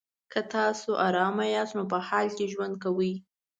[0.31, 3.13] که تاسو ارامه یاست نو په حال کې ژوند کوئ.